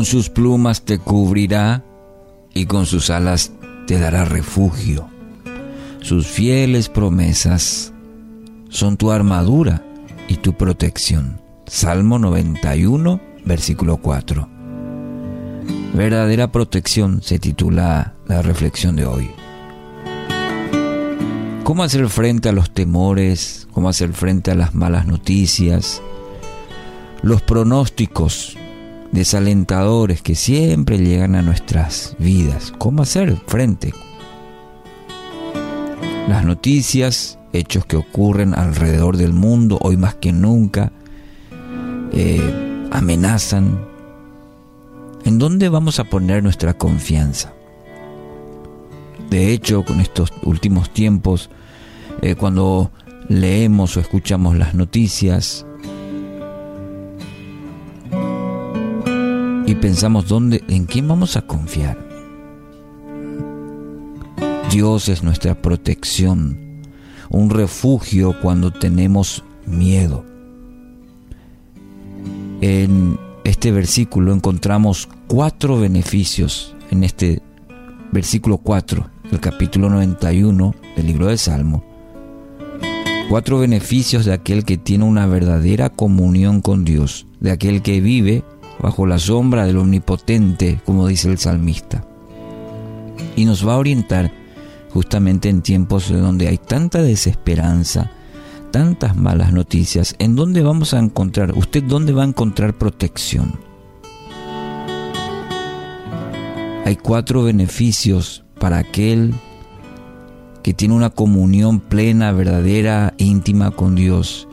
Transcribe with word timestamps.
Con 0.00 0.06
sus 0.06 0.30
plumas 0.30 0.80
te 0.86 0.98
cubrirá 0.98 1.84
y 2.54 2.64
con 2.64 2.86
sus 2.86 3.10
alas 3.10 3.52
te 3.86 3.98
dará 3.98 4.24
refugio. 4.24 5.10
Sus 6.00 6.26
fieles 6.26 6.88
promesas 6.88 7.92
son 8.70 8.96
tu 8.96 9.10
armadura 9.10 9.84
y 10.26 10.36
tu 10.36 10.54
protección. 10.54 11.42
Salmo 11.66 12.18
91, 12.18 13.20
versículo 13.44 13.98
4. 13.98 14.48
Verdadera 15.92 16.50
protección 16.50 17.20
se 17.20 17.38
titula 17.38 18.14
la 18.26 18.40
reflexión 18.40 18.96
de 18.96 19.04
hoy. 19.04 19.30
¿Cómo 21.62 21.82
hacer 21.82 22.08
frente 22.08 22.48
a 22.48 22.52
los 22.52 22.70
temores? 22.70 23.68
¿Cómo 23.70 23.90
hacer 23.90 24.14
frente 24.14 24.50
a 24.50 24.54
las 24.54 24.74
malas 24.74 25.06
noticias? 25.06 26.00
Los 27.20 27.42
pronósticos 27.42 28.56
desalentadores 29.12 30.22
que 30.22 30.34
siempre 30.34 30.98
llegan 30.98 31.34
a 31.34 31.42
nuestras 31.42 32.16
vidas. 32.18 32.72
¿Cómo 32.78 33.02
hacer 33.02 33.36
frente? 33.46 33.92
Las 36.28 36.44
noticias, 36.44 37.38
hechos 37.52 37.84
que 37.86 37.96
ocurren 37.96 38.54
alrededor 38.54 39.16
del 39.16 39.32
mundo, 39.32 39.78
hoy 39.80 39.96
más 39.96 40.14
que 40.14 40.32
nunca, 40.32 40.92
eh, 42.12 42.88
amenazan. 42.92 43.84
¿En 45.24 45.38
dónde 45.38 45.68
vamos 45.68 45.98
a 45.98 46.04
poner 46.04 46.42
nuestra 46.42 46.74
confianza? 46.74 47.52
De 49.28 49.52
hecho, 49.52 49.84
con 49.84 50.00
estos 50.00 50.32
últimos 50.42 50.90
tiempos, 50.90 51.50
eh, 52.22 52.34
cuando 52.34 52.90
leemos 53.28 53.96
o 53.96 54.00
escuchamos 54.00 54.56
las 54.56 54.74
noticias 54.74 55.66
y 59.70 59.76
pensamos 59.76 60.26
dónde, 60.26 60.64
en 60.66 60.84
quién 60.84 61.06
vamos 61.06 61.36
a 61.36 61.42
confiar. 61.42 61.96
Dios 64.68 65.08
es 65.08 65.22
nuestra 65.22 65.54
protección, 65.54 66.82
un 67.28 67.50
refugio 67.50 68.34
cuando 68.42 68.72
tenemos 68.72 69.44
miedo. 69.66 70.24
En 72.60 73.16
este 73.44 73.70
versículo 73.70 74.32
encontramos 74.32 75.08
cuatro 75.28 75.78
beneficios 75.78 76.74
en 76.90 77.04
este 77.04 77.40
versículo 78.10 78.58
4 78.58 79.08
del 79.30 79.38
capítulo 79.38 79.88
91 79.88 80.74
del 80.96 81.06
libro 81.06 81.26
de 81.26 81.38
Salmo. 81.38 81.84
Cuatro 83.28 83.60
beneficios 83.60 84.24
de 84.24 84.32
aquel 84.32 84.64
que 84.64 84.78
tiene 84.78 85.04
una 85.04 85.26
verdadera 85.26 85.90
comunión 85.90 86.60
con 86.60 86.84
Dios, 86.84 87.28
de 87.38 87.52
aquel 87.52 87.82
que 87.82 88.00
vive 88.00 88.42
bajo 88.80 89.06
la 89.06 89.18
sombra 89.18 89.66
del 89.66 89.78
Omnipotente, 89.78 90.80
como 90.84 91.06
dice 91.06 91.30
el 91.30 91.38
salmista. 91.38 92.04
Y 93.36 93.44
nos 93.44 93.66
va 93.66 93.74
a 93.74 93.78
orientar 93.78 94.32
justamente 94.90 95.48
en 95.48 95.62
tiempos 95.62 96.10
donde 96.10 96.48
hay 96.48 96.58
tanta 96.58 97.02
desesperanza, 97.02 98.10
tantas 98.70 99.16
malas 99.16 99.52
noticias, 99.52 100.14
¿en 100.18 100.36
dónde 100.36 100.62
vamos 100.62 100.94
a 100.94 100.98
encontrar? 100.98 101.56
¿Usted 101.56 101.82
dónde 101.84 102.12
va 102.12 102.22
a 102.22 102.26
encontrar 102.26 102.76
protección? 102.76 103.58
Hay 106.84 106.96
cuatro 106.96 107.44
beneficios 107.44 108.44
para 108.58 108.78
aquel 108.78 109.34
que 110.62 110.74
tiene 110.74 110.94
una 110.94 111.10
comunión 111.10 111.80
plena, 111.80 112.32
verdadera, 112.32 113.14
íntima 113.16 113.70
con 113.70 113.94
Dios, 113.94 114.48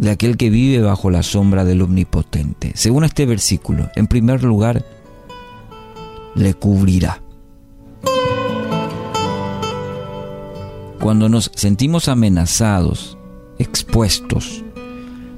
de 0.00 0.10
aquel 0.10 0.38
que 0.38 0.48
vive 0.48 0.80
bajo 0.80 1.10
la 1.10 1.22
sombra 1.22 1.66
del 1.66 1.82
Omnipotente. 1.82 2.72
Según 2.74 3.04
este 3.04 3.26
versículo, 3.26 3.90
en 3.94 4.06
primer 4.06 4.42
lugar, 4.42 4.82
le 6.34 6.54
cubrirá. 6.54 7.20
Cuando 10.98 11.28
nos 11.28 11.50
sentimos 11.54 12.08
amenazados, 12.08 13.18
expuestos, 13.58 14.64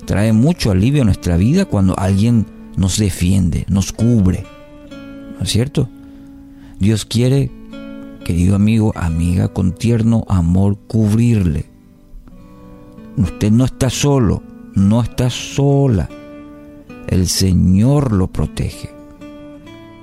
trae 0.04 0.32
mucho 0.32 0.70
alivio 0.70 1.02
a 1.02 1.06
nuestra 1.06 1.36
vida 1.36 1.64
cuando 1.64 1.98
alguien 1.98 2.46
nos 2.76 2.98
defiende, 2.98 3.66
nos 3.68 3.92
cubre. 3.92 4.44
¿No 5.38 5.44
es 5.44 5.50
cierto? 5.50 5.88
Dios 6.78 7.04
quiere 7.04 7.50
querido 8.24 8.54
amigo, 8.54 8.92
amiga, 8.94 9.48
con 9.48 9.72
tierno 9.72 10.24
amor 10.28 10.78
cubrirle. 10.86 11.66
Usted 13.16 13.50
no 13.50 13.64
está 13.64 13.90
solo, 13.90 14.42
no 14.74 15.02
está 15.02 15.30
sola. 15.30 16.08
El 17.08 17.28
Señor 17.28 18.12
lo 18.12 18.28
protege. 18.28 18.90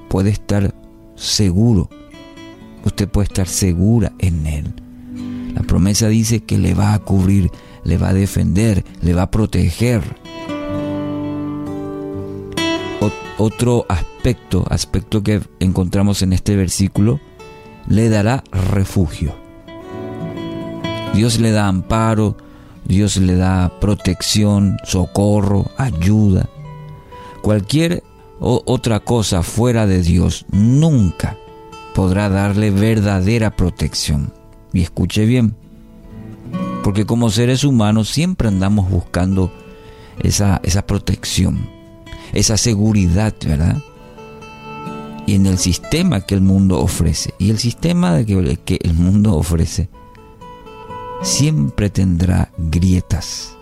Puede 0.09 0.29
estar 0.29 0.73
seguro. 1.15 1.89
Usted 2.85 3.07
puede 3.07 3.27
estar 3.27 3.47
segura 3.47 4.13
en 4.19 4.47
Él. 4.47 4.73
La 5.53 5.63
promesa 5.63 6.07
dice 6.07 6.43
que 6.43 6.57
le 6.57 6.73
va 6.73 6.93
a 6.93 6.99
cubrir, 6.99 7.51
le 7.83 7.97
va 7.97 8.09
a 8.09 8.13
defender, 8.13 8.83
le 9.01 9.13
va 9.13 9.23
a 9.23 9.31
proteger. 9.31 10.01
otro 13.39 13.85
aspecto, 13.87 14.65
aspecto 14.69 15.23
que 15.23 15.41
encontramos 15.59 16.21
en 16.21 16.33
este 16.33 16.57
versículo, 16.57 17.21
le 17.87 18.09
dará 18.09 18.43
refugio. 18.51 19.33
Dios 21.13 21.39
le 21.39 21.51
da 21.51 21.67
amparo, 21.67 22.35
Dios 22.89 23.17
le 23.17 23.35
da 23.35 23.79
protección, 23.79 24.79
socorro, 24.83 25.69
ayuda. 25.77 26.49
Cualquier 27.43 28.03
otra 28.39 28.99
cosa 28.99 29.43
fuera 29.43 29.85
de 29.85 30.01
Dios 30.01 30.47
nunca 30.51 31.37
podrá 31.93 32.29
darle 32.29 32.71
verdadera 32.71 33.55
protección. 33.55 34.33
Y 34.73 34.81
escuche 34.81 35.27
bien, 35.27 35.55
porque 36.83 37.05
como 37.05 37.29
seres 37.29 37.63
humanos 37.63 38.09
siempre 38.09 38.47
andamos 38.47 38.89
buscando 38.89 39.51
esa, 40.23 40.59
esa 40.63 40.87
protección, 40.87 41.69
esa 42.33 42.57
seguridad, 42.57 43.35
¿verdad? 43.45 43.77
y 45.27 45.35
en 45.35 45.45
el 45.45 45.59
sistema 45.59 46.21
que 46.21 46.33
el 46.33 46.41
mundo 46.41 46.79
ofrece. 46.79 47.35
Y 47.37 47.51
el 47.51 47.59
sistema 47.59 48.25
que, 48.25 48.57
que 48.65 48.79
el 48.81 48.95
mundo 48.95 49.35
ofrece 49.37 49.89
siempre 51.21 51.89
tendrá 51.89 52.51
grietas. 52.57 53.55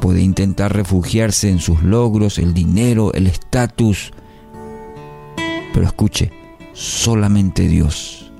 Puede 0.00 0.22
intentar 0.22 0.74
refugiarse 0.74 1.50
en 1.50 1.58
sus 1.58 1.82
logros, 1.82 2.38
el 2.38 2.54
dinero, 2.54 3.12
el 3.12 3.26
estatus. 3.26 4.12
Pero 5.72 5.86
escuche, 5.86 6.32
solamente 6.72 7.68
Dios 7.68 8.32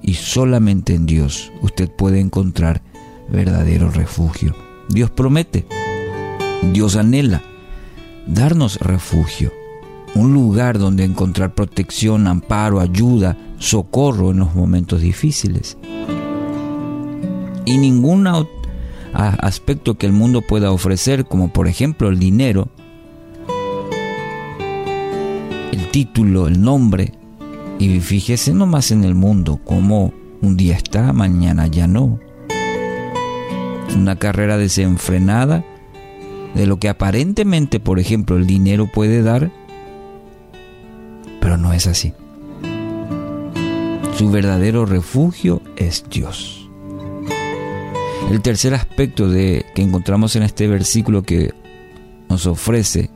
y 0.00 0.14
solamente 0.14 0.94
en 0.94 1.06
Dios 1.06 1.52
usted 1.60 1.90
puede 1.90 2.20
encontrar 2.20 2.82
verdadero 3.28 3.90
refugio. 3.90 4.54
Dios 4.88 5.10
promete, 5.10 5.66
Dios 6.72 6.96
anhela 6.96 7.42
darnos 8.26 8.78
refugio 8.78 9.52
un 10.14 10.34
lugar 10.34 10.78
donde 10.78 11.04
encontrar 11.04 11.54
protección, 11.54 12.26
amparo, 12.26 12.80
ayuda, 12.80 13.36
socorro 13.58 14.30
en 14.30 14.40
los 14.40 14.54
momentos 14.54 15.00
difíciles. 15.00 15.78
Y 17.64 17.78
ningún 17.78 18.28
aspecto 19.12 19.94
que 19.94 20.06
el 20.06 20.12
mundo 20.12 20.42
pueda 20.42 20.72
ofrecer, 20.72 21.24
como 21.24 21.52
por 21.52 21.68
ejemplo 21.68 22.08
el 22.08 22.18
dinero, 22.18 22.68
el 25.70 25.88
título, 25.90 26.48
el 26.48 26.60
nombre, 26.60 27.12
y 27.78 28.00
fíjese 28.00 28.52
nomás 28.52 28.90
en 28.90 29.04
el 29.04 29.14
mundo, 29.14 29.60
como 29.64 30.12
un 30.40 30.56
día 30.56 30.76
está, 30.76 31.12
mañana 31.12 31.66
ya 31.66 31.86
no. 31.86 32.18
Una 33.96 34.16
carrera 34.16 34.56
desenfrenada 34.56 35.64
de 36.54 36.66
lo 36.66 36.78
que 36.78 36.88
aparentemente, 36.88 37.80
por 37.80 37.98
ejemplo, 37.98 38.36
el 38.36 38.46
dinero 38.46 38.86
puede 38.86 39.22
dar, 39.22 39.50
pero 41.40 41.56
no 41.56 41.72
es 41.72 41.86
así. 41.86 42.12
Su 44.16 44.30
verdadero 44.30 44.86
refugio 44.86 45.62
es 45.76 46.04
Dios. 46.10 46.61
El 48.32 48.40
tercer 48.40 48.72
aspecto 48.72 49.28
de, 49.28 49.66
que 49.74 49.82
encontramos 49.82 50.36
en 50.36 50.42
este 50.42 50.66
versículo 50.66 51.22
que 51.22 51.52
nos 52.30 52.46
ofrece 52.46 53.10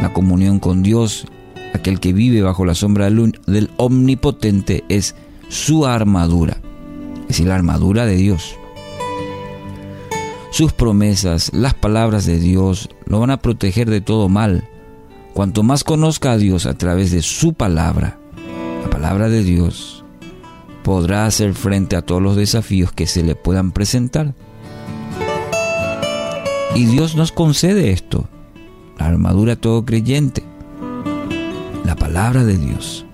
la 0.00 0.12
comunión 0.12 0.60
con 0.60 0.84
Dios, 0.84 1.26
aquel 1.74 1.98
que 1.98 2.12
vive 2.12 2.40
bajo 2.40 2.64
la 2.64 2.76
sombra 2.76 3.06
del, 3.06 3.40
del 3.48 3.70
omnipotente, 3.78 4.84
es 4.88 5.16
su 5.48 5.86
armadura, 5.86 6.58
es 7.22 7.28
decir, 7.28 7.48
la 7.48 7.56
armadura 7.56 8.06
de 8.06 8.14
Dios. 8.14 8.54
Sus 10.52 10.72
promesas, 10.72 11.52
las 11.52 11.74
palabras 11.74 12.24
de 12.24 12.38
Dios, 12.38 12.90
lo 13.06 13.18
van 13.18 13.30
a 13.30 13.38
proteger 13.38 13.90
de 13.90 14.00
todo 14.00 14.28
mal, 14.28 14.68
Cuanto 15.32 15.64
más 15.64 15.82
conozca 15.82 16.30
a 16.30 16.36
Dios 16.36 16.64
a 16.64 16.74
través 16.74 17.10
de 17.10 17.20
su 17.20 17.54
palabra, 17.54 18.20
la 18.84 18.88
palabra 18.88 19.28
de 19.28 19.42
Dios, 19.42 20.04
podrá 20.84 21.26
hacer 21.26 21.54
frente 21.54 21.96
a 21.96 22.02
todos 22.02 22.22
los 22.22 22.36
desafíos 22.36 22.92
que 22.92 23.08
se 23.08 23.24
le 23.24 23.34
puedan 23.34 23.72
presentar. 23.72 24.36
Y 26.74 26.86
Dios 26.86 27.14
nos 27.14 27.30
concede 27.30 27.92
esto, 27.92 28.28
la 28.98 29.06
armadura 29.06 29.56
todo 29.56 29.84
creyente. 29.84 30.42
la 31.84 31.94
palabra 31.96 32.44
de 32.44 32.56
Dios, 32.56 33.04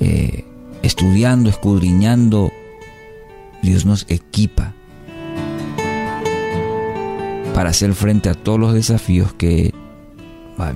eh, 0.00 0.44
estudiando, 0.82 1.48
escudriñando, 1.48 2.50
Dios 3.62 3.86
nos 3.86 4.04
equipa 4.08 4.74
para 7.54 7.70
hacer 7.70 7.94
frente 7.94 8.28
a 8.28 8.34
todos 8.34 8.58
los 8.58 8.74
desafíos 8.74 9.32
que 9.32 9.72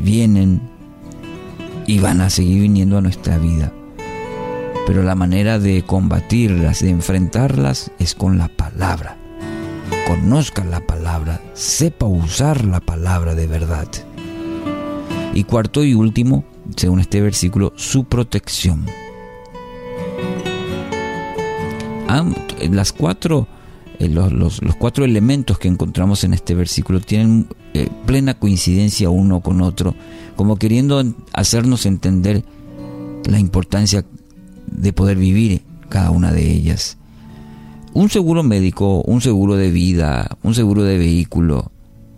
vienen 0.01 0.61
y 1.87 1.99
van 1.99 2.21
a 2.21 2.31
seguir 2.31 2.63
viniendo 2.63 2.99
a 2.99 3.03
nuestra 3.03 3.39
vida. 3.39 3.73
Pero 4.87 5.03
la 5.03 5.15
manera 5.15 5.59
de 5.59 5.83
combatirlas, 5.83 6.81
de 6.81 6.91
enfrentarlas, 6.91 7.91
es 7.99 8.15
con 8.15 8.39
la 8.39 8.49
palabra. 8.49 9.22
Conozca 10.07 10.65
la 10.65 10.81
palabra, 10.87 11.41
sepa 11.55 12.07
usar 12.07 12.65
la 12.65 12.81
palabra 12.81 13.35
de 13.35 13.47
verdad. 13.47 13.89
Y 15.35 15.45
cuarto 15.45 15.85
y 15.85 15.95
último, 15.95 16.45
según 16.77 17.01
este 17.01 17.21
versículo, 17.21 17.73
su 17.77 18.05
protección. 18.05 18.87
Las 22.71 22.93
cuatro, 22.93 23.49
eh, 23.99 24.09
los, 24.09 24.61
cuatro 24.79 25.05
elementos 25.05 25.59
que 25.59 25.69
encontramos 25.69 26.25
en 26.25 26.35
este 26.35 26.55
versículo 26.55 27.01
tienen 27.01 27.49
eh, 27.73 27.89
plena 28.05 28.39
coincidencia 28.39 29.09
uno 29.09 29.41
con 29.41 29.63
otro, 29.63 29.95
como 30.37 30.57
queriendo 30.57 31.03
hacernos 31.33 31.87
entender 31.87 32.45
la 33.25 33.39
importancia 33.39 34.05
de 34.67 34.93
poder 34.93 35.17
vivir 35.17 35.63
cada 35.89 36.11
una 36.11 36.33
de 36.33 36.51
ellas. 36.51 36.99
Un 37.95 38.09
seguro 38.09 38.43
médico, 38.43 39.03
un 39.03 39.21
seguro 39.21 39.57
de 39.57 39.71
vida, 39.71 40.39
un 40.43 40.55
seguro 40.55 40.83
de 40.83 40.97
vehículo, 40.97 41.71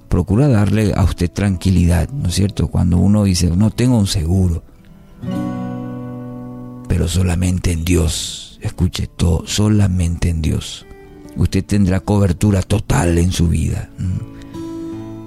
procura 0.08 0.46
darle 0.46 0.92
a 0.94 1.02
usted 1.02 1.28
tranquilidad, 1.28 2.08
¿no 2.10 2.28
es 2.28 2.36
cierto? 2.36 2.68
Cuando 2.68 2.98
uno 2.98 3.24
dice, 3.24 3.50
no 3.50 3.72
tengo 3.72 3.98
un 3.98 4.06
seguro, 4.06 4.62
pero 6.86 7.08
solamente 7.08 7.72
en 7.72 7.84
Dios, 7.84 8.60
escuche 8.62 9.08
todo, 9.08 9.42
solamente 9.48 10.28
en 10.28 10.42
Dios. 10.42 10.86
Usted 11.36 11.64
tendrá 11.64 11.98
cobertura 11.98 12.62
total 12.62 13.18
en 13.18 13.32
su 13.32 13.48
vida. 13.48 13.90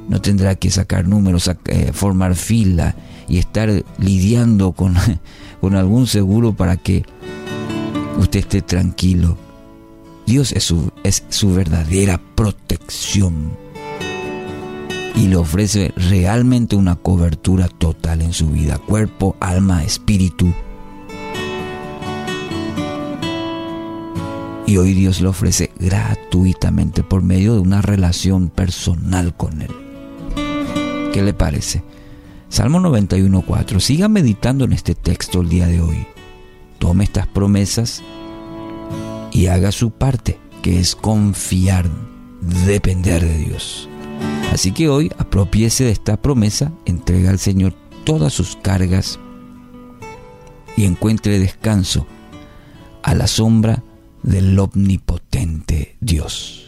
No 0.08 0.22
tendrá 0.22 0.56
que 0.56 0.72
sacar 0.72 1.06
números, 1.06 1.52
eh, 1.66 1.92
formar 1.92 2.36
fila 2.36 2.96
y 3.28 3.40
estar 3.40 3.70
lidiando 4.00 4.72
con, 4.72 4.96
con 5.60 5.76
algún 5.76 6.08
seguro 6.08 6.54
para 6.54 6.78
que 6.78 7.04
usted 8.18 8.40
esté 8.40 8.62
tranquilo. 8.62 9.47
Dios 10.28 10.52
es 10.52 10.66
su, 10.66 10.92
es 11.06 11.24
su 11.30 11.56
verdadera 11.56 12.20
protección 12.36 13.52
y 15.16 15.28
le 15.28 15.38
ofrece 15.38 15.94
realmente 15.96 16.76
una 16.76 16.98
cobertura 16.98 17.70
total 17.70 18.22
en 18.22 18.34
su 18.34 18.50
vida, 18.50 18.78
cuerpo, 18.78 19.38
alma, 19.40 19.86
espíritu. 19.86 20.54
Y 24.66 24.76
hoy 24.76 24.94
Dios 24.94 25.22
le 25.22 25.30
ofrece 25.30 25.72
gratuitamente 25.80 27.04
por 27.04 27.24
medio 27.24 27.54
de 27.54 27.62
una 27.62 27.82
relación 27.82 28.50
personal 28.50 29.34
con 29.34 29.62
Él. 29.62 29.72
¿Qué 31.14 31.22
le 31.24 31.34
parece? 31.34 31.84
Salmo 32.50 32.82
91.4. 32.82 33.80
Siga 33.80 34.10
meditando 34.10 34.66
en 34.66 34.74
este 34.74 34.94
texto 34.94 35.40
el 35.40 35.48
día 35.48 35.68
de 35.68 35.80
hoy. 35.80 36.06
Tome 36.80 37.06
estas 37.06 37.28
promesas 37.28 38.04
y 39.38 39.45
haga 39.45 39.72
su 39.72 39.92
parte, 39.92 40.39
que 40.63 40.80
es 40.80 40.95
confiar, 40.95 41.88
depender 42.66 43.24
de 43.24 43.38
Dios. 43.38 43.88
Así 44.51 44.72
que 44.72 44.89
hoy 44.89 45.12
apropiese 45.19 45.84
de 45.84 45.92
esta 45.92 46.19
promesa, 46.19 46.72
entrega 46.86 47.30
al 47.30 47.38
Señor 47.38 47.75
todas 48.04 48.34
sus 48.34 48.56
cargas 48.56 49.19
y 50.75 50.86
encuentre 50.86 51.38
descanso 51.38 52.07
a 53.04 53.13
la 53.13 53.28
sombra 53.28 53.84
del 54.24 54.57
omnipotente 54.57 55.98
Dios. 56.00 56.67